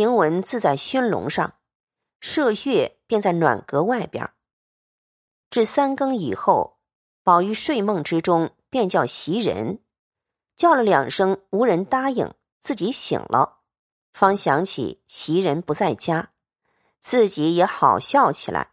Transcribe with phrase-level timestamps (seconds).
[0.00, 1.56] 晴雯自在熏笼上，
[2.22, 4.32] 麝月便在暖阁外边。
[5.50, 6.80] 至三更以后，
[7.22, 9.82] 宝玉睡梦之中便叫袭人，
[10.56, 13.58] 叫了两声无人答应，自己醒了，
[14.14, 16.32] 方想起袭人不在家，
[16.98, 18.70] 自己也好笑起来。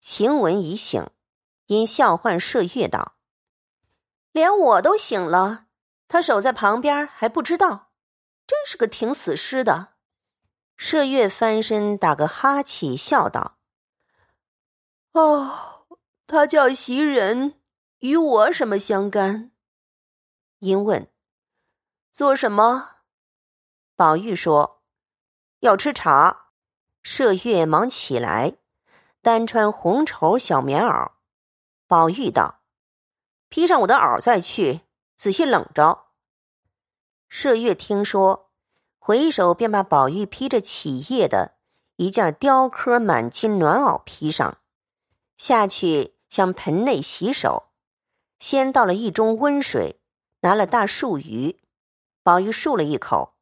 [0.00, 1.02] 晴雯已醒，
[1.64, 3.14] 因笑唤麝月道
[4.32, 5.68] ：“连我都醒了，
[6.08, 7.92] 他守在旁边还不知道，
[8.46, 9.88] 真是个挺死尸的。”
[10.80, 13.58] 麝月翻身打个哈欠，笑道
[15.12, 15.86] ：“哦，
[16.26, 17.60] 他叫袭人，
[17.98, 19.52] 与我什么相干？”
[20.60, 21.12] 因问
[22.10, 23.02] ：“做什么？”
[23.94, 24.82] 宝玉说
[25.60, 26.46] ：“要吃茶。”
[27.04, 28.56] 麝月忙起来，
[29.20, 31.12] 单穿红绸小棉袄。
[31.86, 32.62] 宝玉道
[33.50, 34.80] ：“披上我的袄再去，
[35.16, 36.06] 仔细冷着。”
[37.30, 38.49] 麝月听说。
[39.02, 41.54] 回手便把宝玉披着起夜的
[41.96, 44.58] 一件雕刻满金暖袄披上，
[45.38, 47.70] 下去向盆内洗手，
[48.38, 49.98] 先倒了一盅温水，
[50.42, 51.56] 拿了大漱盂，
[52.22, 53.34] 宝玉漱了一口，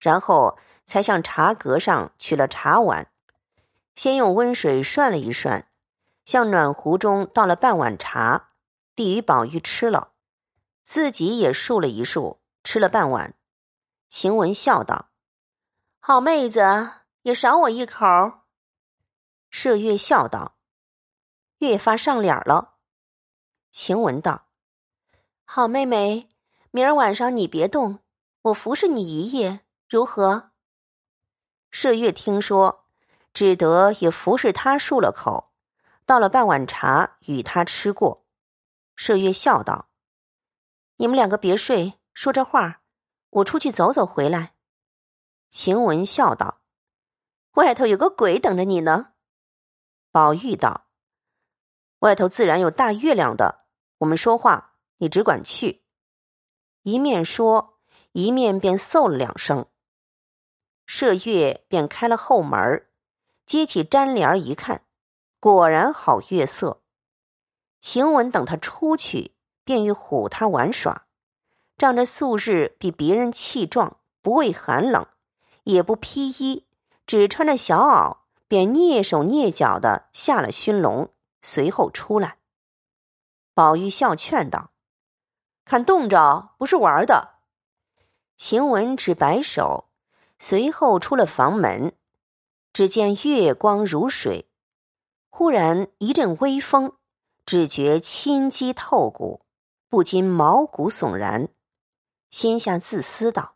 [0.00, 3.06] 然后才向茶阁上取了茶碗，
[3.94, 5.68] 先用温水涮了一涮，
[6.24, 8.50] 向暖壶中倒了半碗茶，
[8.96, 10.10] 递与宝玉吃了，
[10.82, 13.34] 自己也漱了一漱，吃了半碗。
[14.16, 15.10] 晴雯笑道
[15.98, 16.60] ：“好妹子，
[17.22, 18.06] 也赏我一口。”
[19.50, 20.54] 麝月笑道
[21.58, 22.76] ：“越发上脸了。”
[23.72, 24.46] 晴雯道
[25.44, 26.28] ：“好妹妹，
[26.70, 28.04] 明儿晚上你别动，
[28.42, 30.52] 我服侍你一夜，如何？”
[31.74, 32.86] 麝月听说，
[33.32, 35.52] 只得也服侍他漱了口，
[36.06, 38.24] 倒了半碗茶与他吃过。
[38.96, 39.88] 麝月笑道
[40.98, 42.82] ：“你们两个别睡，说着话。”
[43.34, 44.54] 我出去走走回来，
[45.50, 46.60] 晴雯笑道
[47.54, 49.14] ：“外头有个鬼等着你呢。”
[50.12, 50.86] 宝玉道
[52.00, 53.66] ：“外头自然有大月亮的，
[53.98, 55.82] 我们说话，你只管去。”
[56.82, 57.80] 一面说，
[58.12, 59.66] 一面便嗽了两声。
[60.86, 62.88] 麝月便开了后门，
[63.46, 64.86] 揭起毡帘一看，
[65.40, 66.82] 果然好月色。
[67.80, 69.34] 晴雯等他出去，
[69.64, 71.08] 便欲唬他玩耍。
[71.76, 75.06] 仗着素日比别人气壮，不畏寒冷，
[75.64, 76.66] 也不披衣，
[77.06, 81.10] 只穿着小袄，便蹑手蹑脚的下了熏笼，
[81.42, 82.38] 随后出来。
[83.54, 84.70] 宝玉笑劝道
[85.64, 87.34] ：“看冻着，不是玩的。”
[88.36, 89.90] 晴雯只摆手，
[90.38, 91.94] 随后出了房门，
[92.72, 94.48] 只见月光如水，
[95.30, 96.92] 忽然一阵微风，
[97.46, 99.42] 只觉心肌透骨，
[99.88, 101.48] 不禁毛骨悚然。
[102.34, 103.54] 心下自私道：“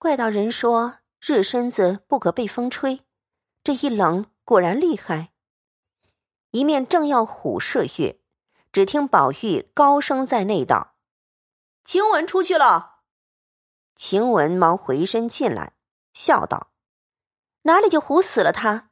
[0.00, 3.04] 怪道人说热身子不可被风吹，
[3.62, 5.34] 这一冷果然厉害。”
[6.52, 8.22] 一面正要虎射月，
[8.72, 10.94] 只听宝玉高声在内道
[11.84, 13.02] ：“晴雯出去了。”
[13.96, 15.74] 晴雯忙回身进来，
[16.14, 16.72] 笑道
[17.64, 18.88] ：“哪里就唬死了他？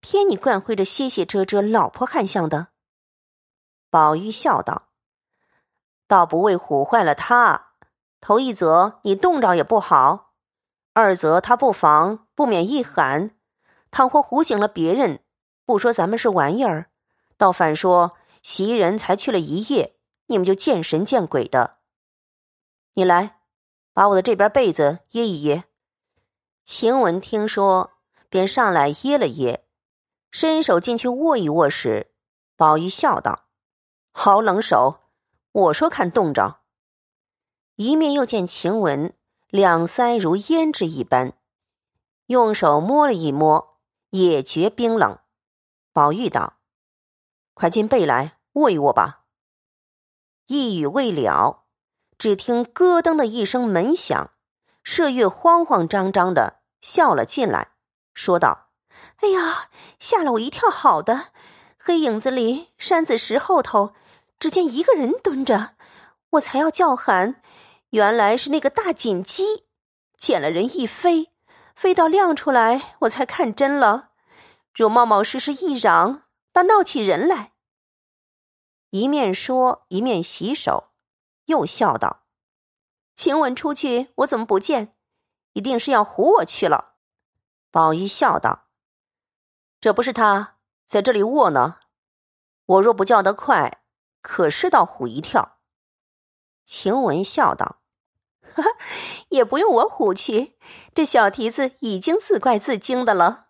[0.00, 2.68] 偏你惯会着歇歇遮遮、老婆汉相的。”
[3.90, 4.88] 宝玉笑道
[6.08, 7.68] ：“倒不为唬坏了他。”
[8.22, 10.34] 头一则你冻着也不好，
[10.92, 13.32] 二则他不防不免一喊，
[13.90, 15.24] 倘或唬醒了别人，
[15.66, 16.92] 不说咱们是玩意儿，
[17.36, 19.96] 倒反说袭人才去了一夜，
[20.26, 21.78] 你们就见神见鬼的。
[22.94, 23.40] 你来，
[23.92, 25.64] 把我的这边被子掖一掖。
[26.64, 27.94] 晴雯听说，
[28.28, 29.64] 便上来掖了掖，
[30.30, 32.12] 伸手进去握一握时，
[32.56, 33.46] 宝玉笑道
[34.14, 35.00] ：“好冷手，
[35.50, 36.60] 我说看冻着。”
[37.84, 39.12] 一面又见晴雯
[39.48, 41.32] 两腮如胭脂一般，
[42.26, 45.18] 用手摸了一摸，也觉冰冷。
[45.92, 46.58] 宝玉道
[47.54, 49.24] ：“快进被来握一握吧。”
[50.46, 51.64] 一语未了，
[52.16, 54.30] 只听咯噔的一声门响，
[54.84, 57.72] 麝月慌慌张张的笑了进来，
[58.14, 58.68] 说道
[59.22, 60.70] ：“哎呀，吓了我一跳！
[60.70, 61.32] 好的，
[61.76, 63.92] 黑影子里山子石后头，
[64.38, 65.74] 只见一个人蹲着，
[66.30, 67.42] 我才要叫喊。”
[67.92, 69.66] 原来是那个大锦鸡，
[70.16, 71.30] 见了人一飞，
[71.74, 74.12] 飞到亮出来，我才看真了。
[74.72, 76.22] 若冒冒失失一嚷，
[76.54, 77.52] 倒闹起人来。
[78.88, 80.92] 一面说，一面洗手，
[81.44, 82.22] 又笑道
[83.14, 84.96] ：“晴雯出去，我怎么不见？
[85.52, 86.94] 一定是要唬我去了。”
[87.70, 88.68] 宝玉笑道
[89.82, 90.56] ：“这不是他
[90.86, 91.80] 在这里卧呢，
[92.64, 93.82] 我若不叫得快，
[94.22, 95.58] 可是倒唬一跳。”
[96.64, 97.80] 晴雯笑道。
[99.32, 100.58] 也不用我唬去，
[100.94, 103.46] 这小蹄子已经自怪自惊的了。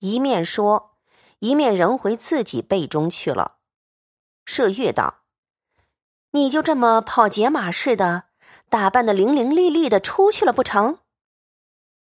[0.00, 0.98] 一面说，
[1.38, 3.56] 一面仍回自己背中去了。
[4.44, 5.22] 麝月道
[6.32, 8.24] ：“你就这么跑解马似的，
[8.68, 10.98] 打扮的伶伶俐俐的出去了不成？”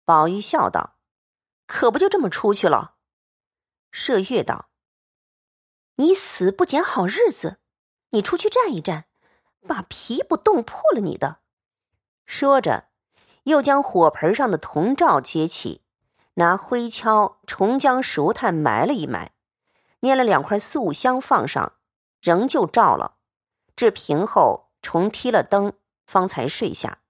[0.06, 0.94] 宝玉笑道
[1.67, 2.94] ：“可不就这么出去了。”
[3.93, 4.70] 麝月道
[5.96, 7.58] ：“你死不捡好日子，
[8.11, 9.06] 你出去站一站，
[9.67, 11.41] 把皮不冻破了你的。”
[12.26, 12.88] 说着，
[13.44, 15.82] 又将火盆上的铜罩揭起，
[16.35, 19.32] 拿灰锹重将熟炭埋了一埋，
[20.00, 21.75] 捏了两块素香放上，
[22.21, 23.19] 仍旧照了。
[23.76, 25.75] 至平后，重踢了灯，
[26.06, 27.00] 方才睡下。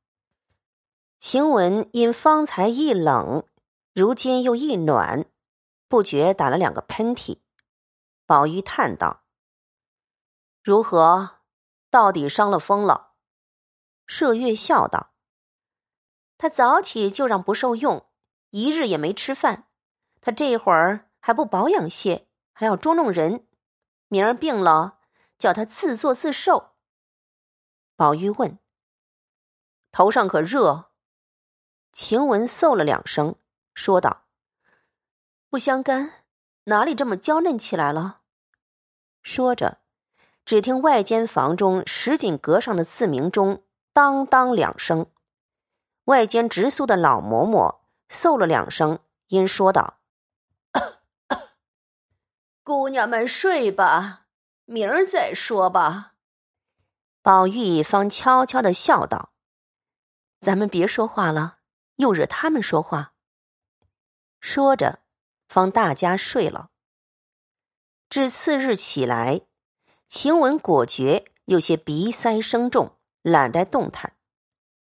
[1.18, 3.46] 晴雯因方才一冷，
[3.94, 5.24] 如今又一暖，
[5.88, 7.40] 不觉打了两个喷嚏。
[8.26, 9.22] 宝玉叹道
[10.62, 11.38] ：“如何？
[11.90, 13.12] 到底伤了风了？”
[14.06, 15.14] 麝月笑道
[16.38, 18.06] ：“他早起就让不受用，
[18.50, 19.68] 一日也没吃饭。
[20.20, 23.46] 他这会儿还不保养些，还要捉弄人。
[24.08, 24.98] 明儿病了，
[25.38, 26.74] 叫他自作自受。”
[27.96, 28.58] 宝玉问
[29.90, 30.90] ：“头上可热？”
[31.92, 33.36] 晴雯嗽了两声，
[33.74, 34.24] 说道
[35.48, 36.24] ：“不相干，
[36.64, 38.20] 哪里这么娇嫩起来了？”
[39.22, 39.78] 说着，
[40.44, 43.63] 只听外间房中石井阁上的自鸣钟。
[43.94, 45.06] 当当两声，
[46.06, 48.98] 外间直宿的老嬷嬷嗽了两声，
[49.28, 50.00] 因说道
[52.64, 54.26] ：“姑娘们睡吧，
[54.64, 56.14] 明儿再说吧。”
[57.22, 59.32] 宝玉方悄悄的笑道
[60.42, 61.58] ：“咱们别说话了，
[61.94, 63.14] 又惹他们说话。”
[64.42, 65.04] 说着，
[65.46, 66.70] 方大家睡了。
[68.10, 69.42] 至次日起来，
[70.08, 72.93] 晴雯果觉有些鼻塞声重。
[73.24, 74.12] 懒得动弹，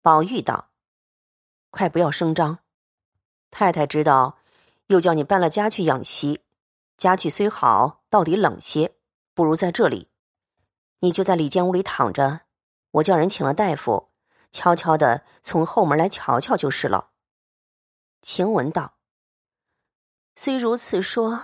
[0.01, 0.72] 宝玉道
[1.69, 2.57] ：“快不要声张，
[3.51, 4.39] 太太知道，
[4.88, 6.44] 又叫你搬了家去养息。
[6.98, 8.95] 家去虽好，到底冷些，
[9.36, 10.10] 不如在这里。
[11.01, 12.42] 你就在里间屋里躺着，
[12.94, 14.10] 我叫人请了大夫，
[14.51, 17.12] 悄悄的从后门来瞧瞧就是了。”
[18.24, 18.95] 晴雯道
[20.36, 21.44] ：“虽如此说，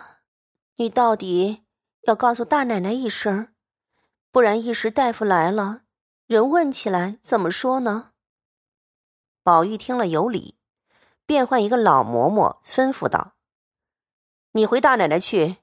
[0.77, 1.63] 你到底
[2.07, 3.53] 要告诉大奶奶一声，
[4.31, 5.83] 不然一时大夫来了。”
[6.31, 8.11] 人问起来怎么说呢？
[9.43, 10.55] 宝玉听了有理，
[11.25, 13.33] 便唤一个老嬷嬷吩咐道
[14.53, 15.57] ：“你回大奶奶去，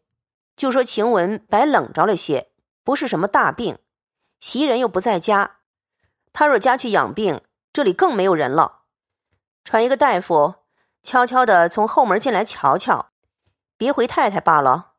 [0.56, 2.52] 就说晴雯白冷着了些，
[2.84, 3.78] 不是什么大病。
[4.40, 5.60] 袭人又不在家，
[6.34, 7.40] 他若家去养病，
[7.72, 8.82] 这里更没有人了。
[9.64, 10.56] 传一个大夫，
[11.02, 13.12] 悄悄的从后门进来瞧瞧，
[13.78, 14.96] 别回太太罢了。”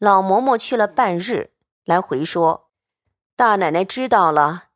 [0.00, 1.52] 老嬷嬷去了半日，
[1.84, 2.63] 来回说。
[3.36, 4.68] 大奶奶知道了，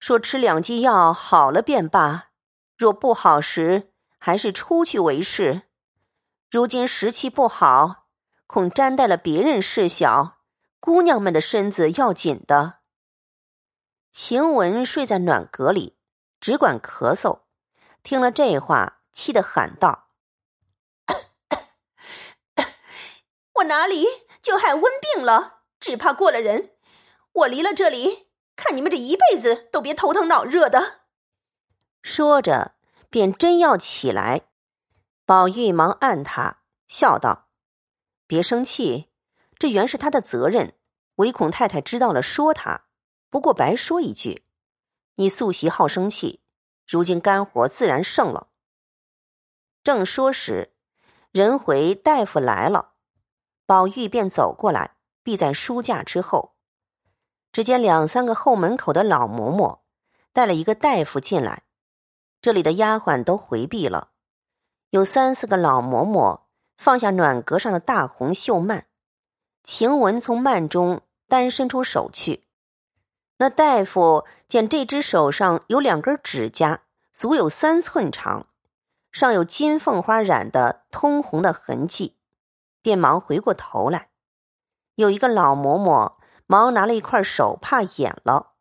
[0.00, 2.30] 说吃两剂药好了便罢；
[2.76, 5.62] 若不好时，还是出去为是。
[6.50, 8.08] 如今时气不好，
[8.48, 10.38] 恐沾带了别人事小，
[10.80, 12.80] 姑娘们的身子要紧的。
[14.10, 15.96] 晴雯睡在暖阁里，
[16.40, 17.42] 只管咳嗽。
[18.02, 20.08] 听了这话，气得喊道
[23.54, 24.08] ：“我哪里
[24.42, 25.60] 就害温病了？
[25.78, 26.70] 只怕过了人。”
[27.32, 31.00] 我离了这里，看你们这一辈子都别头疼脑热的。
[32.02, 32.74] 说着，
[33.08, 34.48] 便真要起来。
[35.24, 36.58] 宝玉忙按他，
[36.88, 37.48] 笑道
[38.26, 39.08] ：“别生气，
[39.58, 40.76] 这原是他的责任，
[41.16, 42.86] 唯恐太太知道了说他。
[43.30, 44.44] 不过白说一句，
[45.14, 46.42] 你素习好生气，
[46.86, 48.48] 如今肝火自然盛了。”
[49.82, 50.74] 正说时，
[51.30, 52.92] 人回大夫来了，
[53.64, 56.51] 宝玉便走过来，避在书架之后。
[57.52, 59.80] 只见两三个后门口的老嬷嬷
[60.32, 61.64] 带了一个大夫进来，
[62.40, 64.08] 这里的丫鬟都回避了。
[64.88, 66.40] 有三四个老嬷嬷
[66.78, 68.84] 放下暖阁上的大红绣幔，
[69.62, 72.44] 晴雯从幔中单伸出手去。
[73.36, 76.80] 那大夫见这只手上有两根指甲，
[77.12, 78.46] 足有三寸长，
[79.10, 82.16] 上有金凤花染的通红的痕迹，
[82.80, 84.08] 便忙回过头来。
[84.94, 86.14] 有一个老嬷嬷。
[86.52, 88.52] 忙拿了一块手帕掩了，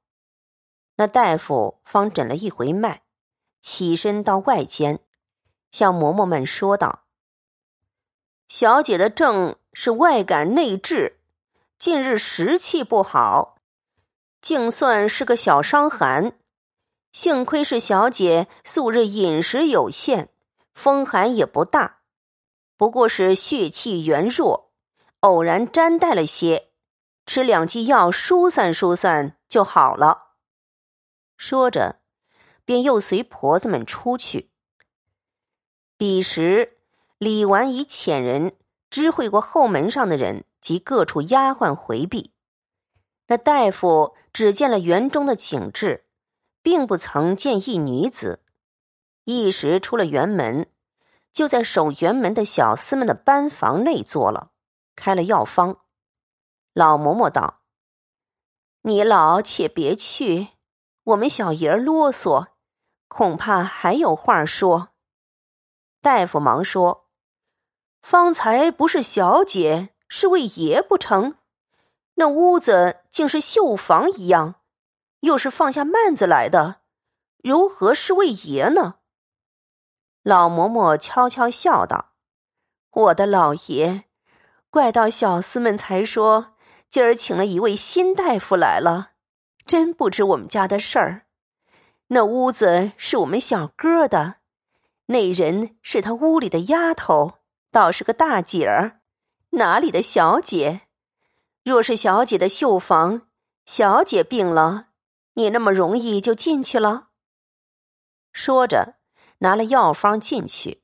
[0.95, 3.01] 那大夫方诊了一回脉，
[3.59, 5.01] 起身到外间，
[5.73, 7.01] 向嬷嬷们说道
[8.47, 11.19] ：“小姐的症是外感内治，
[11.77, 13.57] 近日时气不好，
[14.39, 16.39] 竟算是个小伤寒。
[17.11, 20.29] 幸亏是小姐素日饮食有限，
[20.73, 21.99] 风寒也不大，
[22.77, 24.71] 不过是血气元弱，
[25.19, 26.67] 偶然沾带了些。”
[27.25, 30.35] 吃两剂药疏散疏散就好了。
[31.37, 32.01] 说着，
[32.65, 34.51] 便又随婆子们出去。
[35.97, 36.77] 彼时，
[37.17, 38.55] 李纨已遣人
[38.89, 42.33] 知会过后门上的人及各处丫鬟回避。
[43.27, 46.05] 那大夫只见了园中的景致，
[46.61, 48.43] 并不曾见一女子。
[49.23, 50.67] 一时出了园门，
[51.31, 54.51] 就在守园门的小厮们的班房内坐了，
[54.95, 55.77] 开了药方。
[56.73, 57.61] 老嬷嬷道
[58.83, 60.49] ：“你老且别去，
[61.03, 62.47] 我们小爷啰嗦，
[63.07, 64.89] 恐怕还有话说。”
[66.01, 67.09] 大夫忙说
[68.01, 71.35] ：“方才不是小姐，是位爷不成？”
[72.15, 74.55] 那屋子竟是绣房一样，
[75.21, 76.81] 又是放下幔子来的，
[77.43, 78.95] 如何是位爷呢？
[80.21, 82.13] 老嬷嬷悄悄笑道
[82.91, 84.05] ：“我的老爷，
[84.69, 86.53] 怪到小厮们才说
[86.91, 89.11] 今儿请了一位新大夫来了，
[89.65, 91.25] 真不知我们家的事儿。
[92.07, 94.39] 那屋子是我们小哥的，
[95.05, 97.35] 那人是他屋里的丫头，
[97.71, 98.99] 倒是个大姐儿，
[99.51, 100.81] 哪里的小姐？”
[101.63, 103.29] 若是小姐的绣房，
[103.65, 104.87] 小姐病了，
[105.35, 107.07] 你那么容易就进去了？
[108.33, 108.95] 说着，
[109.37, 110.83] 拿了药方进去。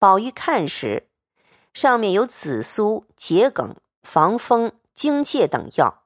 [0.00, 1.08] 宝玉看时，
[1.72, 6.04] 上面有紫苏、桔梗、防风、荆芥等药，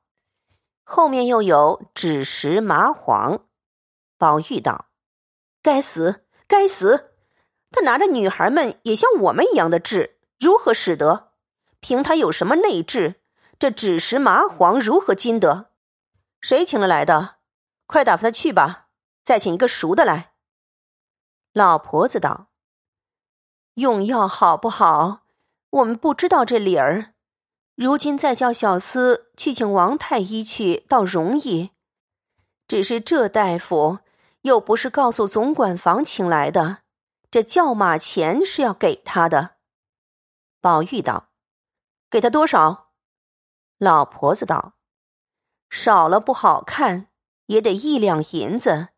[0.83, 3.47] 后面又有枳实、麻黄。
[4.17, 4.87] 宝玉道
[5.63, 7.13] ：“该死，该死！
[7.71, 11.33] 他拿着女孩们也像我们一样的治，如何使得？
[11.81, 13.21] 凭他有什么内治？”
[13.59, 15.73] 这枳实麻黄如何经得？
[16.41, 17.39] 谁请了来的？
[17.87, 18.87] 快打发他去吧。
[19.25, 20.33] 再请一个熟的来。
[21.53, 22.51] 老婆子道
[23.75, 25.27] ：“用药好不好？
[25.71, 27.15] 我们不知道这理儿。
[27.79, 31.71] 如今再叫小厮去请王太医去，倒容易。
[32.67, 34.01] 只是这大夫
[34.41, 36.79] 又不是告诉总管房请来的，
[37.31, 39.59] 这叫马钱是要给他的。”
[40.61, 41.29] 宝玉道
[42.11, 42.89] ：“给他多少？”
[43.79, 44.73] 老婆子道
[45.71, 47.07] ：“少了不好看，
[47.47, 48.89] 也得一两银子，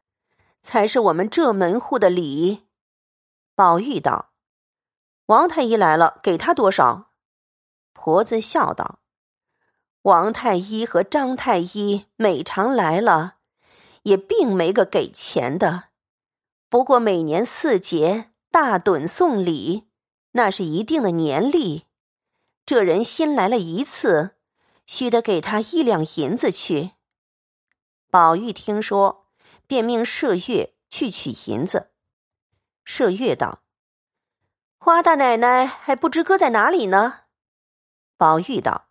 [0.63, 2.67] 才是我们这门户的礼。”
[3.55, 4.31] 宝玉道
[5.27, 7.09] ：“王太医来了，给他多少？”
[8.03, 9.01] 婆子笑道
[10.09, 13.35] ：“王太医和张太医每常来了，
[14.05, 15.91] 也并没个给钱的。
[16.71, 19.91] 不过每年四节大趸送礼，
[20.31, 21.85] 那是一定的年例。
[22.65, 24.37] 这人新来了一次。”
[24.87, 26.93] 须得给他一两银子去。
[28.11, 29.27] 宝玉听说，
[29.69, 31.93] 便命麝月去取银子。
[32.85, 33.61] 麝月道
[34.81, 37.21] ：“花大奶奶还不知搁在哪里呢。”
[38.21, 38.89] 宝玉道：“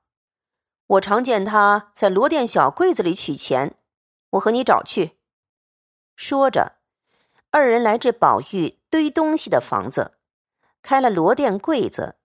[0.97, 3.75] 我常见他在罗店小柜子里取钱，
[4.31, 5.19] 我和你找去。”
[6.17, 6.77] 说着，
[7.51, 10.17] 二人来至宝玉堆东西的房子，
[10.81, 12.15] 开了罗店柜子。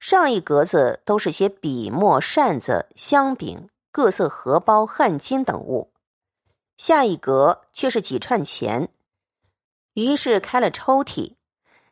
[0.00, 5.92] 上一格子都是些笔墨、扇子、香饼、各色荷包、汗巾等物，
[6.76, 8.92] 下一格却是几串钱。
[9.94, 11.36] 于是开了抽屉，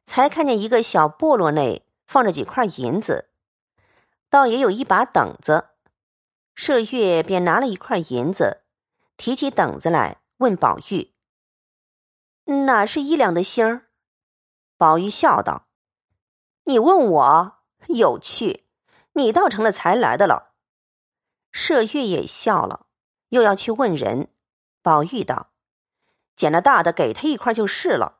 [0.04, 3.30] 才看见一个小菠萝内放着几块银子，
[4.36, 5.70] 倒也有一把等子。
[6.54, 8.64] 麝月便拿了一块银子，
[9.16, 11.14] 提起等子来问宝玉
[12.66, 13.86] ：“哪是一两的星儿？”
[14.76, 15.68] 宝玉笑道
[16.64, 18.68] ：“你问我。”有趣，
[19.14, 20.52] 你倒成了才来的了。
[21.50, 22.88] 麝月也笑了，
[23.30, 24.28] 又要去问人。
[24.82, 25.52] 宝玉道
[26.36, 28.18] ：“捡了大的给他一块就是了，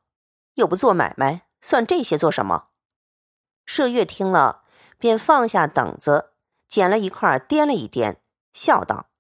[0.55, 2.69] 又不做买卖，算这些做什么？”
[3.69, 4.65] 麝月听了，
[4.99, 6.33] 便放下等子，
[6.69, 8.17] 捡了一块掂了一掂，
[8.53, 9.11] 笑道：“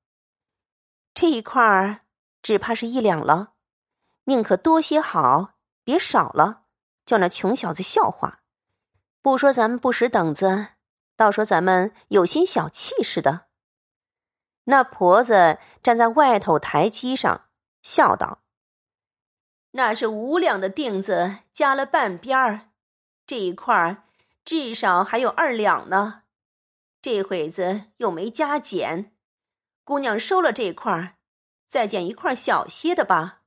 [1.14, 2.00] 这一块儿
[2.42, 3.54] 只怕是一两了，
[4.24, 5.54] 宁可多些好，
[5.84, 6.62] 别少了，
[7.04, 8.42] 叫那穷小子笑话。”
[9.20, 10.68] 不说咱们不识等子，
[11.16, 13.46] 倒说咱们有心小气似的。
[14.64, 17.48] 那婆子站在外头台基上，
[17.82, 18.42] 笑道
[19.72, 22.70] ：“那是五两的锭子，加了半边儿，
[23.26, 24.04] 这一块儿
[24.46, 26.22] 至少还有二两呢。
[27.02, 29.12] 这会子又没加减，
[29.82, 31.16] 姑娘收了这块儿，
[31.68, 33.42] 再捡一块小些的吧。”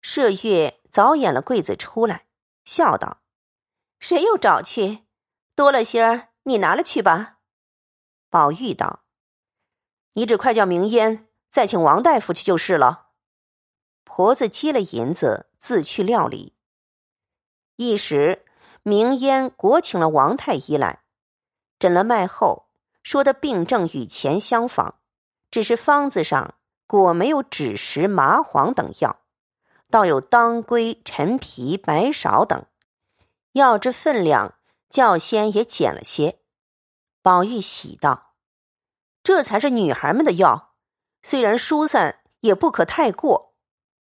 [0.00, 2.26] 麝月早掩了柜子出来，
[2.64, 3.22] 笑道。
[3.98, 5.06] 谁又找去？
[5.56, 7.38] 多了些儿，你拿了去吧。
[8.30, 9.04] 宝玉道
[10.14, 13.08] ：“你只快叫明烟再请王大夫去就是了。”
[14.04, 16.54] 婆子接了银子，自去料理。
[17.76, 18.44] 一时，
[18.86, 21.00] 明烟果请了王太医来，
[21.78, 22.66] 诊了脉后，
[23.02, 24.96] 说的病症与前相仿，
[25.50, 29.20] 只是方子上果没有枳实、麻黄等药，
[29.90, 32.62] 倒有当归、陈皮、白芍等。
[33.52, 34.56] 药之分量，
[34.90, 36.40] 较先也减了些。
[37.22, 38.34] 宝玉喜道
[39.24, 40.74] ：“这才是女孩们的药，
[41.22, 43.54] 虽然疏散，也不可太过。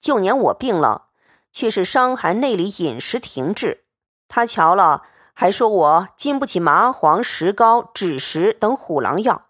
[0.00, 1.10] 就年我病了，
[1.52, 3.85] 却是伤寒内里，饮食停滞。
[4.28, 9.46] 他瞧了，还说我经不起麻黄、石膏、枳实等虎狼药。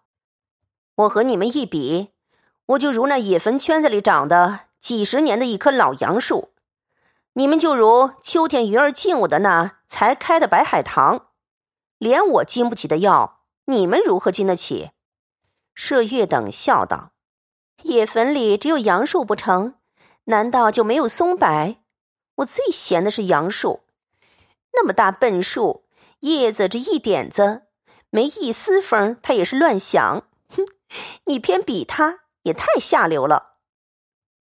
[0.97, 2.13] 我和你们一比，
[2.67, 6.53] 我就如那野坟圈子里长的几十年的一棵老杨树。”
[7.39, 11.27] 你们就如秋天鱼儿进我的那才开的白海棠，
[11.99, 14.93] 连我经不起的药，你们如何经得起？
[15.77, 17.11] 麝月等笑道
[17.85, 19.75] ：“野坟里只有杨树不成？
[20.25, 21.77] 难道就没有松柏？
[22.37, 23.83] 我最嫌的是杨树，
[24.77, 25.89] 那么大笨树，
[26.21, 27.63] 叶子这一点子，
[28.11, 30.23] 没一丝风，它也是乱响。
[30.51, 30.65] 哼，
[31.25, 33.57] 你偏比它，也太下流了。”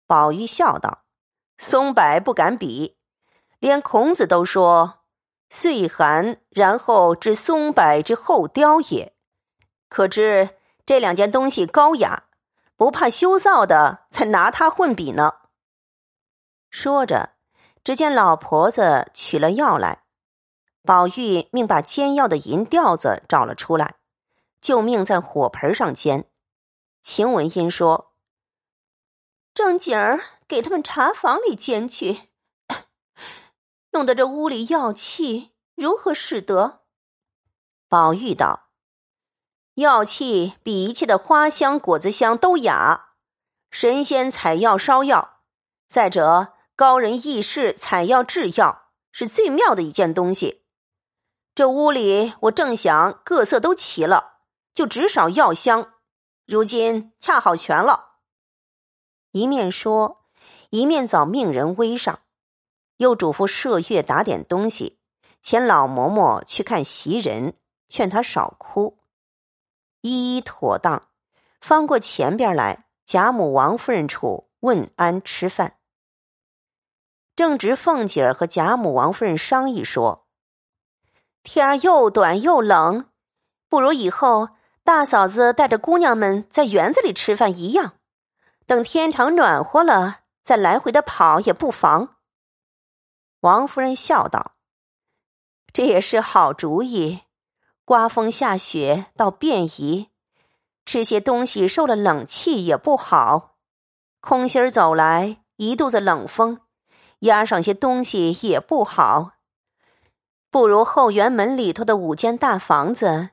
[0.05, 1.05] 宝玉笑道。
[1.59, 2.99] 松柏不敢比，
[3.57, 4.99] 连孔子都说
[5.49, 9.15] “岁寒，然后知松柏之后凋也”，
[9.89, 10.51] 可知
[10.85, 12.25] 这两件东西高雅，
[12.75, 15.33] 不怕羞臊的才拿它混比呢。
[16.69, 17.31] 说着，
[17.83, 20.03] 只见老婆子取了药来，
[20.87, 23.95] 宝玉命把煎药的银吊子找了出来，
[24.61, 26.29] 就命在火盆上煎。
[27.01, 28.13] 秦文英说。
[29.53, 32.29] 正经儿给他们茶房里煎去，
[33.91, 36.83] 弄得这屋里药气如何使得？
[37.89, 38.69] 宝玉道
[39.75, 43.09] ：“药气比一切的花香果子香都雅，
[43.71, 45.41] 神仙采药烧药，
[45.89, 50.63] 再者高人异士采药制药，是最妙的一件东西。
[51.57, 54.41] 这屋里我正想各色都齐了，
[54.75, 55.91] 就只少药香，
[56.45, 58.19] 如今恰好全了。”
[59.33, 60.27] 一面说，
[60.69, 62.19] 一面早命人煨上，
[62.97, 64.99] 又嘱咐麝月打点东西，
[65.41, 67.55] 遣老嬷嬷去看袭人，
[67.89, 68.99] 劝他少哭。
[70.01, 71.07] 一一妥当，
[71.59, 75.79] 翻过前边来，贾母、王夫人处问安吃饭。
[77.35, 80.26] 正值凤姐儿和贾母、王夫人商议说
[81.49, 83.05] ：“天儿又短又冷，
[83.69, 84.49] 不如以后
[84.83, 87.93] 大嫂子带着姑娘们在园子里吃饭一样。”
[88.67, 92.17] 等天长暖和了，再来回的跑也不妨。
[93.39, 94.55] 王夫人笑道
[95.71, 97.21] ：“这也是好主意。
[97.85, 100.09] 刮风下雪倒便宜，
[100.85, 103.55] 吃些东西受了冷气也不好。
[104.19, 106.59] 空心儿走来，一肚子冷风，
[107.19, 109.36] 压上些东西也不好。
[110.57, 113.29] 不如后园门里头的五间大房子，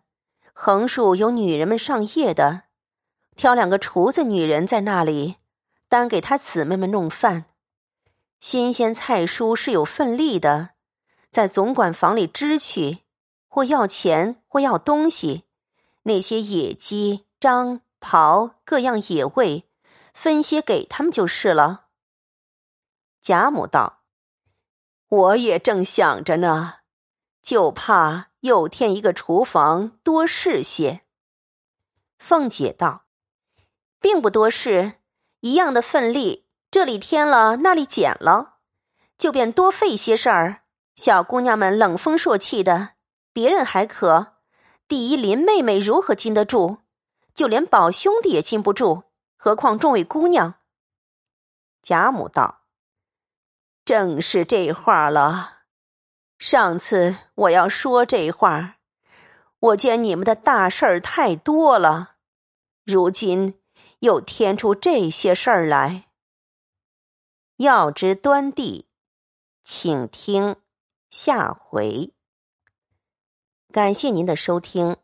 [0.52, 2.64] 横竖有女人们上夜的。”
[3.34, 5.36] 挑两个厨子女人在那里，
[5.88, 7.46] 单给他姊妹们弄饭。
[8.40, 10.72] 新鲜菜蔬是有份例的，
[11.30, 12.98] 在总管房里支去，
[13.48, 15.44] 或要钱，或要东西。
[16.02, 19.64] 那些野鸡、张、狍各样野味，
[20.12, 21.86] 分些给他们就是了。
[23.22, 24.00] 贾母道
[25.08, 26.74] ：“我也正想着呢，
[27.44, 31.02] 就怕又添一个厨房，多事些。”
[32.18, 33.02] 凤姐道。
[34.00, 34.96] 并不多事，
[35.40, 38.56] 一样的份力，这里添了，那里减了，
[39.16, 40.64] 就便多费些事儿。
[40.94, 42.96] 小姑娘们冷风朔气的，
[43.32, 44.34] 别人还可，
[44.86, 46.80] 第一林妹妹如何禁得住？
[47.34, 49.04] 就连宝兄弟也禁不住，
[49.38, 50.56] 何况众位姑娘？
[51.82, 52.64] 贾母道
[53.86, 55.63] ：“正是这话了。
[56.44, 58.76] 上次我要说这话，
[59.60, 62.16] 我见你们的大事儿太多了，
[62.84, 63.58] 如今。”
[64.00, 66.10] 又添出这些事儿来，
[67.56, 68.86] 要知端地，
[69.62, 70.56] 请听
[71.08, 72.12] 下回。
[73.72, 74.98] 感谢您的收听。